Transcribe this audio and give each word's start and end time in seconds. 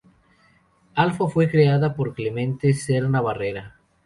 Alfa 0.95 1.27
fue 1.27 1.47
creada 1.47 1.93
por 1.93 2.15
Clemente 2.15 2.73
Serna 2.73 3.21
Barrera. 3.21 3.75